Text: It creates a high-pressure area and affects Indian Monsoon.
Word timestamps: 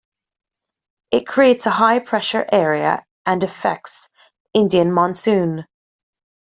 It 1.11 1.27
creates 1.27 1.67
a 1.67 1.69
high-pressure 1.69 2.47
area 2.51 3.05
and 3.27 3.43
affects 3.43 4.09
Indian 4.51 4.91
Monsoon. 4.91 5.67